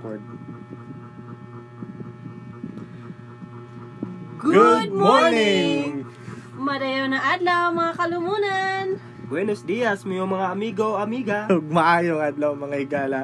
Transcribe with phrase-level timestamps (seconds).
[0.00, 0.24] record.
[4.40, 6.08] Good morning!
[6.56, 8.84] Madayo na adlaw mga kalumunan.
[9.28, 11.38] Buenos dias, mga mga amigo, amiga.
[11.52, 13.20] Ug maayong adlaw mga higala.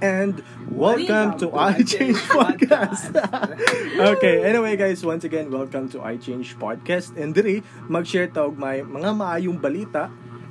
[0.00, 0.40] And
[0.70, 3.12] welcome to I Change Podcast.
[4.14, 7.18] okay, anyway guys, once again, welcome to I Change Podcast.
[7.18, 10.08] And diri, mag-share ta og may mga maayong balita.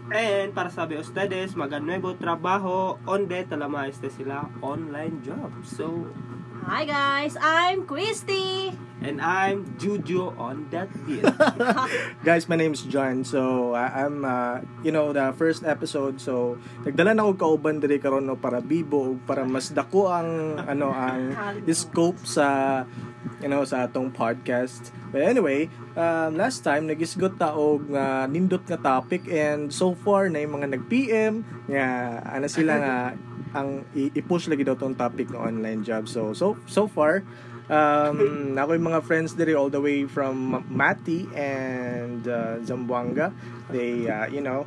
[0.10, 5.54] And para sabi ustedes, mga nuevo trabaho, onde talama este sila online job.
[5.62, 6.10] So,
[6.66, 8.74] Hi guys, I'm Christy.
[9.00, 11.24] and I'm Juju on that beat.
[12.28, 13.24] Guys, my name's John.
[13.24, 16.20] So, I- I'm, uh, you know, the first episode.
[16.20, 20.60] So, nagdala na ako kauban diri karon no para bibo ug para mas dako ang
[20.68, 21.32] ano ang
[21.72, 22.84] scope sa
[23.40, 24.92] you know sa atong podcast.
[25.10, 30.30] But anyway, um, last time nagisgot ta og nga nindot nga topic and so far
[30.30, 31.86] na yung mga nag-PM nga
[32.24, 32.96] ano sila nga
[33.50, 36.06] ang i-push lagi daw tong topic ng online job.
[36.06, 37.26] So so so far
[37.70, 38.18] um
[38.58, 43.32] ako yung mga friends diri all the way from Mati and uh, Zamboanga.
[43.70, 44.66] They uh, you know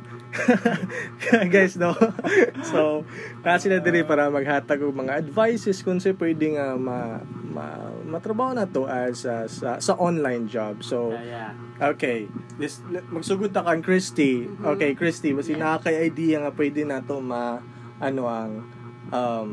[1.53, 1.91] guys no.
[2.71, 3.03] so
[3.43, 8.55] na sila diri para maghatag og mga advices kung sa pwede nga ma, ma matrabaho
[8.55, 10.81] na to as uh, sa sa online job.
[10.81, 11.11] So.
[11.83, 12.31] Okay.
[12.55, 12.79] This
[13.11, 14.47] magsugod ta kang Christy.
[14.47, 15.75] Okay, Christy, basi Yeah.
[15.75, 17.59] nakaka idea nga pwede na to ma
[17.99, 18.51] ano ang
[19.11, 19.49] um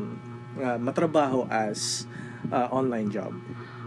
[0.55, 2.07] nga matrabaho as
[2.51, 3.31] uh, online job.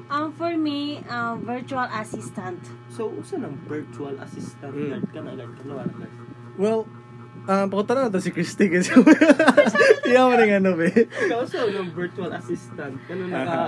[0.04, 2.60] Um, for me, uh, virtual assistant.
[2.88, 4.88] So, usa ng virtual assistant Mm.
[4.90, 6.06] guard ka na ka na wala
[6.54, 6.80] Well,
[7.48, 8.92] um, pakutan na to si Christy kasi
[10.04, 10.92] Iya mo rin ano be.
[10.92, 12.94] Ikaw sa ng virtual assistant.
[13.08, 13.32] Kano Aha.
[13.32, 13.60] naka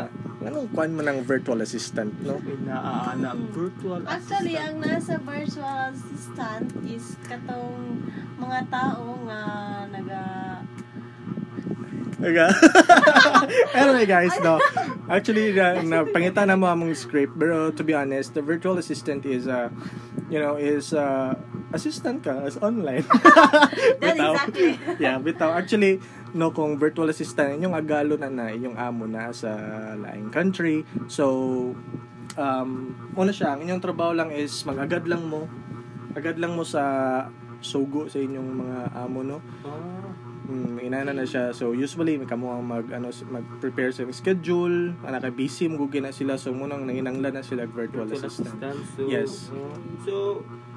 [0.47, 2.37] Anong kwan mo ng virtual assistant, no?
[2.39, 4.69] may naaana virtual Actually, assistant.
[4.69, 8.05] ang nasa virtual assistant is katong
[8.37, 9.41] mga tao nga
[9.89, 10.23] naga
[12.17, 12.49] Okay.
[13.77, 14.57] anyway guys, no.
[15.05, 19.29] Actually, uh, na pangita na mo among script, pero to be honest, the virtual assistant
[19.29, 19.69] is uh,
[20.33, 21.37] you know, is uh,
[21.77, 23.05] assistant ka as online.
[24.03, 24.81] That exactly.
[24.97, 25.55] yeah, bitaw.
[25.55, 26.01] Actually,
[26.33, 29.53] no, kung virtual assistant, inyong agalo na na, inyong amo na sa
[29.95, 30.89] laing country.
[31.13, 31.77] So,
[32.41, 32.71] um,
[33.15, 35.47] una siya, ang inyong trabaho lang is mag-agad lang mo.
[36.17, 36.83] Agad lang mo sa
[37.61, 39.39] sugo sa inyong mga amo, no?
[39.69, 40.26] Ah.
[40.47, 41.51] Mm, inana na siya.
[41.51, 46.15] So usually may kamo ang mag ano mag-prepare sa schedule, ana kay busy mo na
[46.15, 48.55] sila so munang nanginanglan na sila virtual, assistant.
[48.95, 49.51] So, Yes.
[49.51, 49.75] uh,
[50.07, 50.15] so,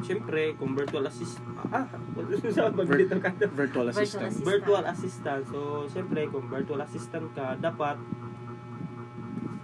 [0.01, 1.85] syempre, kung virtual assistant, ah,
[2.17, 3.29] wala sa maglito ka.
[3.53, 4.25] Virtual Virtual assistant.
[4.33, 4.49] assistant.
[4.49, 5.41] virtual assistant.
[5.53, 8.01] So, syempre, kung virtual assistant ka, dapat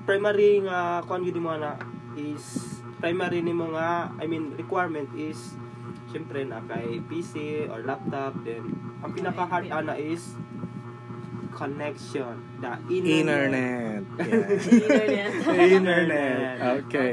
[0.06, 1.82] primary nga kung yun mo na
[2.14, 5.58] is primary ni mo nga I mean requirement is
[6.16, 8.64] syempre na kay PC or laptop then
[9.04, 10.40] ang pinaka hard ana is
[11.52, 14.04] connection the internet, Internet.
[14.20, 15.28] Yeah.
[15.76, 15.76] Internet.
[15.76, 16.56] Internet.
[16.88, 17.12] Okay.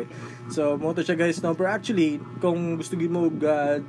[0.54, 3.82] So mo to siya guys no pero actually kung gusto gyud mo uh,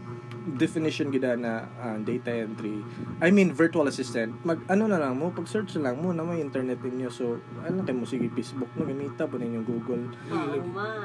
[0.57, 2.83] definition gida na uh, data entry
[3.23, 6.21] I mean virtual assistant mag ano na lang mo pag search na lang mo na
[6.21, 10.59] may internet ninyo so ano kay mo sige Facebook no gamita po ninyo Google Oh.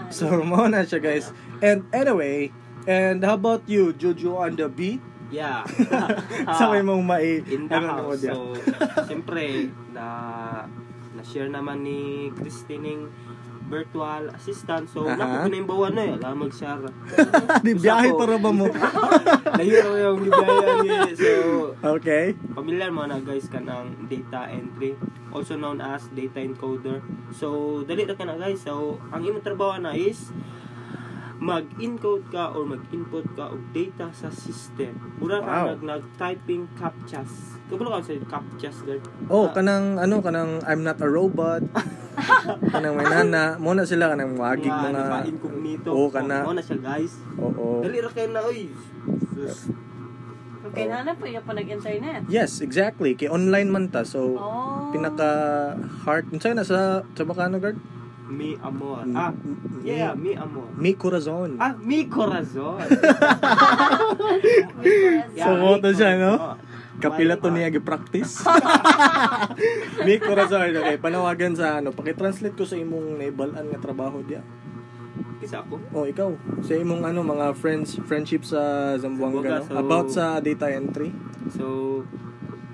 [0.09, 1.29] So, mo na siya, guys.
[1.61, 2.49] And anyway,
[2.89, 5.05] and how about you, Jojo on the beat?
[5.29, 5.61] yeah
[6.57, 7.45] Sa may mong mai...
[7.53, 8.25] in the house.
[8.25, 8.57] So,
[9.05, 10.07] siyempre, na
[11.13, 13.13] na-share naman ni Christine
[13.69, 14.89] virtual assistant.
[14.89, 15.21] So, Aha.
[15.21, 16.17] naku, pinimbawan na eh.
[16.17, 16.89] Alam mag-share.
[17.65, 18.65] Di biyahe para ba mo?
[19.61, 21.13] Lahiro yung gibayan ni.
[21.13, 21.31] So,
[21.85, 22.33] Okay.
[22.57, 24.97] familiar mo na guys ka ng data entry.
[25.29, 27.05] Also known as data encoder.
[27.37, 28.65] So, dali na ka na guys.
[28.65, 30.33] So, ang imong trabaho na is
[31.49, 34.93] mag-encode ka or mag-input ka og data sa system.
[35.17, 35.67] Mura ka Wow.
[35.73, 37.57] nag nag-typing captchas.
[37.67, 39.03] Kabalo ka sa captchas guard.
[39.27, 41.65] Oh, Ah, kanang ano kanang I'm not a robot.
[42.75, 45.89] kanang may nana, mo na sila kanang wagig nga, mga naka-incognito.
[45.89, 46.45] Oo, kana.
[46.45, 47.17] Mo na siya guys.
[47.37, 47.81] Oo.
[47.81, 48.69] Dali ra kayo na oy.
[49.33, 49.73] Sus.
[50.69, 52.29] Okay, na po yung panag-internet.
[52.29, 53.17] Yes, exactly.
[53.17, 54.05] Kay online man ta.
[54.05, 54.93] So, Oh.
[54.93, 55.31] pinaka
[56.05, 56.29] heart.
[56.29, 57.81] Unsa na sa sa Bacano guard?
[58.29, 59.03] Mi amor.
[59.03, 60.69] Mi- Ah, mi- yeah, mi amor.
[60.75, 61.57] Mi corazon.
[61.57, 62.77] Ah, mi corazon.
[65.39, 66.57] So, mo to siya, no?
[66.99, 68.43] Kapila to niya gi-practice.
[70.07, 70.99] Mi corazon okay.
[70.99, 74.43] Panawagan sa ano, paki-translate ko sa imong naibalan nga trabaho dia.
[75.39, 75.79] Kisa ako.
[75.95, 76.35] Oh, ikaw.
[76.61, 78.59] Sa imong ano mga friends friendship sa
[78.99, 79.65] Zamboanga Zamboanga, no?
[79.65, 81.15] so- about sa data entry.
[81.55, 82.03] So,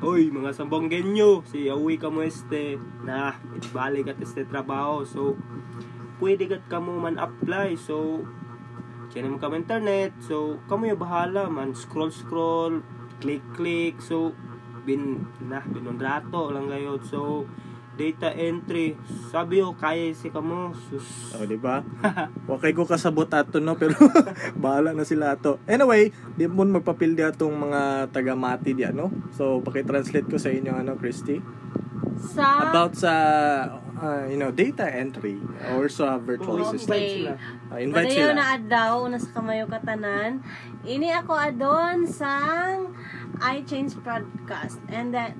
[0.02, 3.38] Oy, mga sambonggenyo, si awi ka mo este na
[3.70, 5.06] balik at este trabaho.
[5.06, 5.38] So,
[6.18, 7.78] pwede kat ka mo man apply.
[7.78, 8.26] So,
[9.14, 10.10] Kaya mo kami internet.
[10.26, 11.70] So, kamo yung bahala man.
[11.70, 12.82] Scroll, scroll.
[13.22, 14.02] Click, click.
[14.02, 14.34] So,
[14.82, 16.98] bin, na, binunrato lang kayo.
[16.98, 17.46] So,
[17.94, 18.98] data entry.
[19.30, 20.74] Sabi ko, kaya si kamo.
[20.74, 21.32] Sus.
[21.32, 21.80] O, di ba?
[22.54, 23.74] Okay ko kasabot ato, no?
[23.74, 23.94] Pero,
[24.62, 25.62] bahala na sila ato.
[25.64, 29.08] Anyway, di mo magpapildi atong mga taga-mati diyan, no?
[29.30, 31.40] So, pakitranslate ko sa inyo, ano, Christy?
[32.14, 33.12] Sa About sa,
[33.98, 35.40] uh, you know, data entry
[35.74, 36.94] or sa virtual Oh, assistant.
[36.94, 37.14] Okay.
[37.20, 37.32] sila.
[37.68, 38.38] Uh, invite Padayon sila.
[38.38, 40.44] na adlaw una sa kamayo katanan.
[40.84, 42.94] Ini ako adon sang
[43.42, 44.78] I Change podcast.
[44.88, 45.34] And then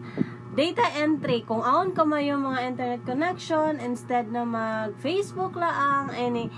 [0.55, 1.43] data entry.
[1.43, 6.49] Kung aon ka mayo mga internet connection instead na mag Facebook laang any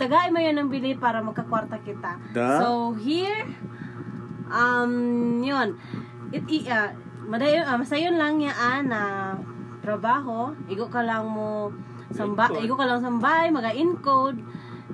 [0.00, 2.16] tagay mo yun ng bili para magkakwarta kita.
[2.32, 2.62] Da?
[2.62, 3.44] So here
[4.48, 5.76] um yun.
[6.30, 6.94] It uh,
[7.26, 9.34] madayon uh, masayon lang yaan na
[9.82, 10.54] trabaho.
[10.70, 11.74] Igo ka lang mo
[12.10, 14.40] samba igo ka lang sambay maga encode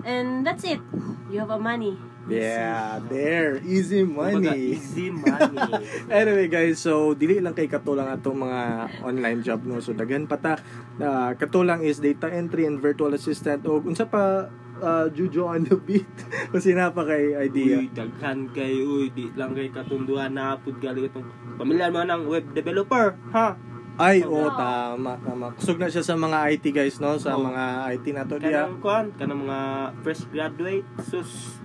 [0.03, 0.81] and that's it.
[1.29, 3.63] You have a money Yeah, there.
[3.63, 4.75] Easy Kumbaga, money.
[4.75, 5.63] easy money.
[6.11, 8.61] anyway guys, so dili lang kay katulang atong mga
[9.07, 9.79] online job no.
[9.79, 10.59] So daghan pa ta
[10.99, 14.51] na katulang is data entry and virtual assistant o unsa pa
[14.83, 16.09] uh, Jujo on the beat
[16.53, 17.79] kasi napa kay idea.
[17.81, 21.27] Uy, daghan kay, uy, di lang kay katunduan na pud gali itong
[21.57, 23.57] pamilyar mo ng web developer, ha?
[23.97, 24.45] Ay, Oo.
[24.45, 25.57] oh, tama, tama.
[25.57, 27.17] Kusog na siya sa mga IT guys, no?
[27.17, 27.49] Sa Oo.
[27.49, 27.65] mga
[27.97, 28.37] IT na to.
[28.37, 29.61] Kanang kuan, kanang mga
[30.05, 31.65] fresh graduate, sus,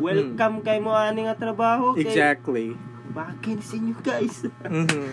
[0.00, 0.34] Hmm.
[0.34, 1.92] welcome kay mo ani nga trabaho.
[1.92, 2.72] kay- Exactly.
[3.10, 4.46] Bakin sa inyo guys.
[4.62, 5.10] Mhm.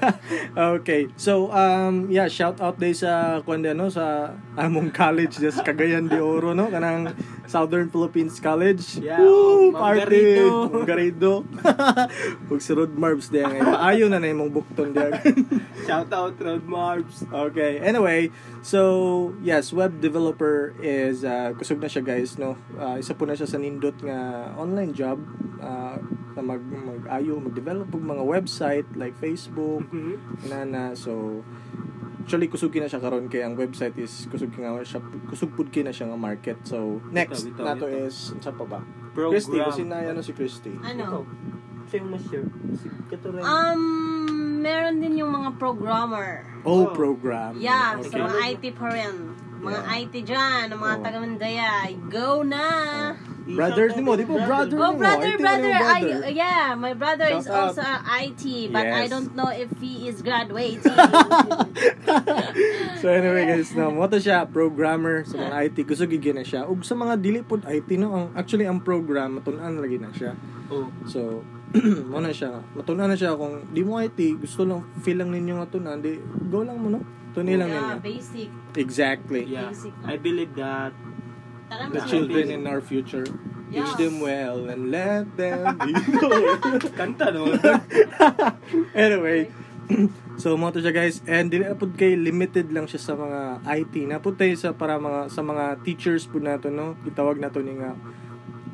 [0.80, 1.12] okay.
[1.14, 6.18] So, um, yeah, shout out day sa kundi ano sa among college des Cagayan de
[6.18, 7.12] Oro no kanang
[7.46, 8.98] Southern Philippines College.
[8.98, 10.40] Yeah, Woo, oh, party.
[10.40, 11.44] Manggarito.
[12.48, 13.74] Ug si Rod Marbs diya ngayon.
[13.76, 15.12] Ayo na na imong bukton diya.
[15.88, 17.24] Shout out Rod Marbs.
[17.28, 17.80] Okay.
[17.84, 18.32] Anyway,
[18.64, 22.56] so yes, web developer is uh, kusog na siya guys, no.
[22.74, 25.20] Uh, isa po na siya sa nindot nga online job
[25.60, 26.00] uh,
[26.34, 30.16] na mag mag-ayo mag-develop og mga website like Facebook, Mhm.
[30.50, 31.44] na na so
[32.24, 34.98] actually kusog na siya karon kay ang website is kusog nga siya
[35.28, 36.56] kusog pud kay na siya nga market.
[36.64, 38.08] So next Bitaw, bitaw, nato bitaw.
[38.08, 38.80] is unsa pa ba?
[39.12, 39.36] Program.
[39.36, 40.72] Christy, kasi na ano si Christy.
[40.74, 41.28] ano
[41.84, 42.48] Siya yung ma-share.
[42.74, 43.44] Si Katuray.
[43.44, 43.82] um
[44.58, 46.96] meron din yung mga programmer Oh, Oh.
[46.96, 47.60] program.
[47.60, 48.08] yeah Okay.
[48.08, 49.14] sa mga IT pa rin
[49.60, 50.00] mga Yeah.
[50.02, 51.02] IT dyan mga Oh.
[51.02, 51.72] taga Mandaya
[52.08, 52.64] go na
[53.44, 54.98] Brother ni mo, di ba brother Oh, mo?
[54.98, 55.68] brother, IT brother.
[55.68, 56.30] I, brother.
[56.32, 57.76] yeah, my brother is Shout out.
[57.76, 57.84] also
[58.24, 59.12] IT, but I Yes.
[59.12, 60.80] don't know if he is graduating.
[63.00, 66.64] so anyway guys, no, mo to siya programmer sa mga IT gusto gigyan na siya.
[66.64, 70.32] Ug sa mga dili pod IT no, ang actually ang program matun-an lagi na siya.
[70.70, 70.88] Oh.
[71.04, 71.44] So
[72.10, 72.62] mo na siya.
[72.72, 76.16] Matun-an na siya kung di mo IT, gusto lang feel lang ninyo nga tunan, di
[76.48, 77.00] go lang mo no.
[77.34, 77.98] Tuni lang yeah, ninyo.
[78.00, 78.48] basic.
[78.78, 79.42] Exactly.
[79.44, 79.68] Yeah.
[79.68, 79.90] Basic.
[80.06, 80.94] I believe that
[81.92, 83.26] The children in our future.
[83.74, 85.90] Teach them well and let them be.
[86.98, 87.50] kanta no.
[88.94, 89.50] anyway,
[90.40, 94.18] so mo to siya guys and na kay limited lang siya sa mga IT na
[94.22, 97.98] pud sa para mga sa mga teachers pud nato no gitawag nato ni nga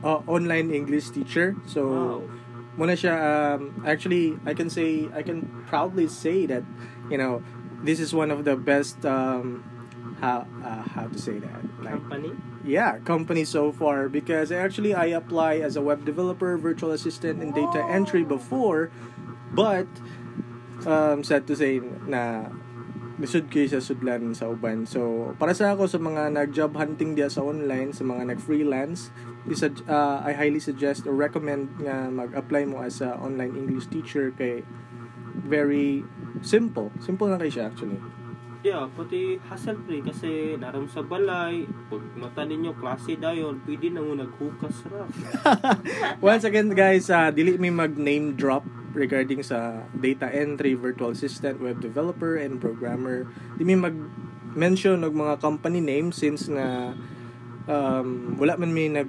[0.05, 2.21] uh, online English teacher so Wow.
[2.79, 3.15] muna siya
[3.57, 6.65] um, actually I can say I can proudly say that
[7.11, 7.43] you know
[7.83, 9.65] this is one of the best um
[10.21, 12.33] how uh, how to say that like Company.
[12.65, 17.55] yeah company so far because actually I apply as a web developer, virtual assistant, and
[17.57, 18.93] data entry before,
[19.53, 19.89] but
[20.85, 22.53] um, sad to say na
[23.21, 24.89] lisod kayo sa sudlan sa uban.
[24.89, 29.13] So, para sa ako sa mga nag-job hunting dia sa online, sa mga nag-freelance,
[29.45, 34.65] uh, I highly suggest or recommend nga mag-apply mo as a online English teacher kay
[35.45, 36.01] very
[36.41, 36.89] simple.
[37.05, 38.01] Simple kay siya actually.
[38.61, 44.05] Yeah, pati hassle free kasi naram sa balay, pag mata ninyo klase dayon, pwede na
[44.05, 45.09] mo naghukas ra.
[46.21, 48.61] Once again guys, uh, dili mi mag name drop
[48.93, 53.25] regarding sa data entry, virtual assistant, web developer, and programmer.
[53.57, 53.97] Di mi mag
[54.53, 56.93] mention og mga company names since na
[57.65, 59.09] um, wala man mi nag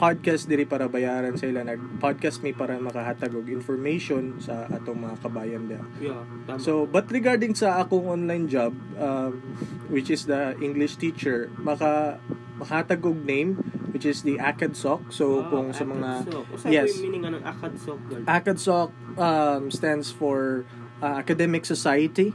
[0.00, 4.96] podcast diri para bayaran sa ila nag podcast mi para makahatag og information sa atong
[4.96, 5.84] mga kabayan dia.
[6.00, 6.56] Yeah, tama.
[6.56, 9.44] So, but regarding sa akong online job, um,
[9.92, 12.16] which is the English teacher, maka
[12.56, 15.12] makahatag og name which is the ACADSOC.
[15.12, 16.24] So, Ah, kung sa mga.
[16.54, 16.96] Usa Yes.
[17.02, 18.22] meaning nga ng akadsok girl.
[18.24, 18.88] ACADSOC
[19.18, 20.64] um, stands for
[21.02, 22.32] uh, Academic Society.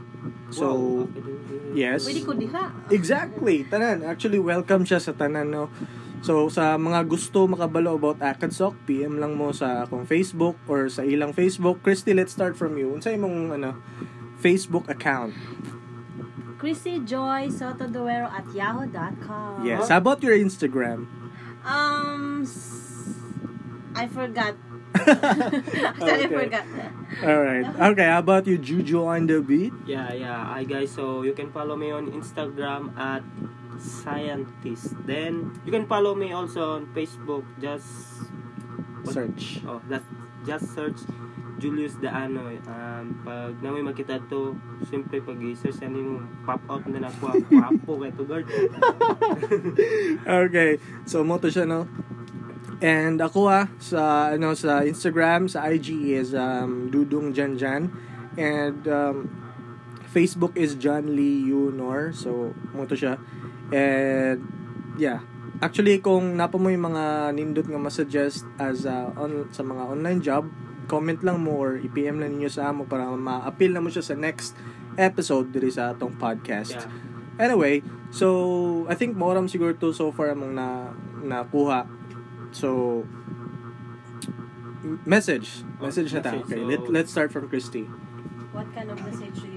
[0.52, 1.74] So, Wow, academic.
[1.74, 2.00] yes.
[2.04, 2.64] Pwede ko diha.
[2.92, 4.04] Exactly, tanan.
[4.04, 5.72] Actually, welcome siya sa tanan, no?
[6.24, 11.06] So, sa mga gusto makabalo about ACADSOC, PM lang mo sa akong Facebook or sa
[11.06, 11.78] ilang Facebook.
[11.86, 12.90] Christy, let's start from you.
[12.90, 13.78] Unsa imong ano,
[14.40, 15.36] Facebook account?
[16.56, 19.62] Chrissy Joy Sotoduero at yahoo.com.
[19.62, 19.86] Yes.
[19.92, 21.04] How about your Instagram?
[21.62, 23.20] Um, s-
[23.94, 24.56] I forgot.
[24.96, 26.32] Actually, Okay.
[26.32, 26.64] forgot.
[27.22, 27.66] Alright.
[27.92, 29.70] Okay, how about you, Juju on the beat?
[29.84, 30.40] Yeah, yeah.
[30.48, 33.20] Hi guys, so you can follow me on Instagram at
[33.78, 34.94] scientist.
[35.06, 37.44] Then you can follow me also on Facebook.
[37.60, 38.26] Just
[39.02, 39.62] what- Search.
[39.66, 40.02] Oh, that
[40.46, 41.02] just search
[41.58, 42.60] Julius the ano eh.
[42.68, 44.52] Um, pag na may makita to,
[44.88, 47.32] simple pag i-search yan yung pop out na ako.
[47.48, 48.46] Wapo kay to guard.
[50.26, 50.70] Okay.
[51.08, 51.88] So, mo to siya, no?
[52.84, 57.88] And ako ah, sa, ano, sa Instagram, sa IG is um, Dudong Janjan.
[58.36, 59.16] And um,
[60.12, 62.12] Facebook is John Lee Yunor.
[62.12, 63.16] So, mo to siya.
[63.72, 64.38] And,
[64.98, 65.22] yeah.
[65.64, 70.20] Actually, kung napa mo yung mga nindot nga masuggest as a, on, sa mga online
[70.20, 70.44] job,
[70.86, 74.14] comment lang mo or i-PM lang ninyo sa amo para ma-appeal na mo siya sa
[74.14, 74.54] next
[74.96, 76.76] episode diri sa atong podcast.
[76.76, 77.50] Yeah.
[77.50, 81.84] Anyway, so I think moram siguro to so far among na nakuha.
[82.52, 83.04] So
[85.04, 86.32] message, message na ta.
[86.40, 87.84] Okay, So- let let's start from Christy.
[88.56, 89.55] What kind of message do you?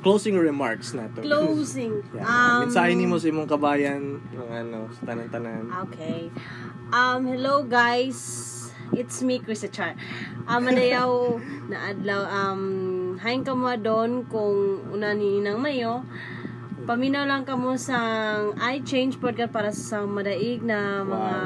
[0.00, 1.20] Closing remarks na to.
[1.20, 2.00] Closing.
[2.16, 2.26] Yeah.
[2.26, 5.68] Um, Mensahe nimo sa imong kabayan ng ano, sa tanan-tanan.
[5.88, 6.32] Okay.
[6.90, 8.18] Um, hello guys.
[8.90, 9.94] It's me, Chris Char.
[10.50, 11.38] Um, manayaw
[11.70, 12.26] na adlaw.
[12.26, 12.62] Um,
[13.22, 16.02] hain ka mo doon kung una ni nang mayo.
[16.88, 17.96] Paminaw lang ka mo sa
[18.58, 21.36] I Change Podcast para sa madaig na mga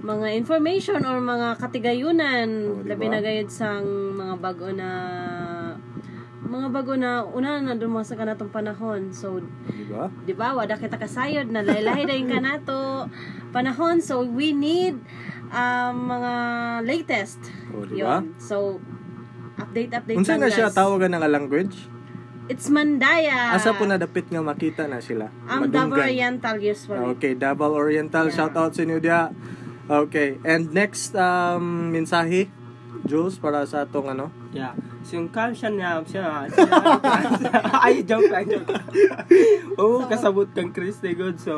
[0.00, 2.48] mga information or mga katigayunan.
[2.48, 2.96] Oh, diba?
[2.96, 3.84] Labi na gayud sang
[4.16, 4.88] mga bago na
[6.48, 9.12] mga bago na una na doon sa kanatong panahon.
[9.12, 9.38] So,
[9.68, 10.08] Di ba?
[10.24, 13.06] di ba wada kita kasayod na lahi dayon ka nato
[13.48, 14.96] panahon so we need
[15.48, 16.32] um, mga
[16.84, 17.40] latest
[17.72, 18.20] Oh, di ba?
[18.36, 18.80] So
[19.56, 21.76] update update Unsa na siya tawagan nga language?
[22.48, 25.28] it's Mandaya Asa po na dapit nga makita na sila?
[25.44, 28.34] ang Davao Oriental usually Okay, Davao Oriental, Yeah.
[28.34, 29.28] shout out sa inyo dia.
[29.88, 32.48] Okay, and next um mensahe
[33.08, 34.28] Jules para sa atong ano?
[34.52, 34.76] Yeah.
[35.06, 36.44] So yung siya niya, siya,
[37.80, 38.84] ay, joke lang, joke lang.
[39.80, 41.40] Oo, So- kasabot kang Chris de good.
[41.40, 41.54] So,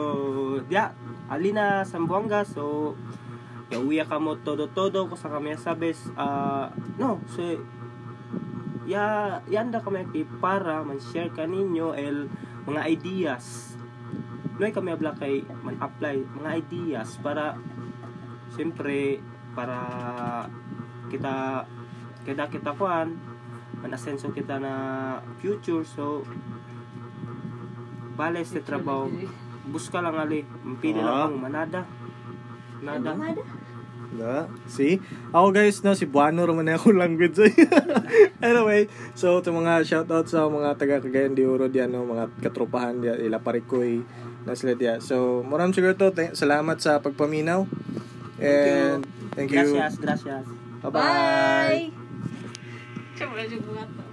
[0.71, 0.95] yeah,
[1.27, 2.47] alina sa Buanga.
[2.47, 2.95] So,
[3.71, 6.11] Yauya ka mo todo-todo ko sa kami sabes.
[6.19, 7.39] ah no, so,
[8.83, 12.27] ya, yanda kami kay para man-share ka ninyo el
[12.67, 13.79] mga ideas.
[14.59, 17.55] Noy kami abla kay man-apply mga ideas para
[18.51, 19.23] siyempre
[19.55, 19.79] para
[21.11, 21.67] kita
[22.23, 23.19] kita kita kuan
[23.77, 24.73] manasenso kita na
[25.39, 26.23] future so
[28.15, 29.09] bale sa trabaho
[29.67, 30.45] buska lang ali
[30.79, 31.27] pili Ah.
[31.27, 31.81] lang ang manada
[32.81, 33.13] nada?
[34.11, 34.99] Na, see?
[35.31, 37.39] Ako guys, no, si Buano raman na ako language.
[38.43, 42.99] anyway, so ito mga shoutout sa mga taga Cagayan de Oro diyan, no, mga katropahan
[42.99, 44.03] diyan, ila parikoy
[44.43, 44.99] na sila diyan.
[44.99, 46.11] So, maraming siguro to.
[46.11, 47.71] Thank- Salamat sa pagpaminaw.
[48.43, 49.07] And
[49.39, 49.79] thank you.
[49.79, 51.91] gracias gracias 拜拜。
[53.17, 54.10] 这么就不敢走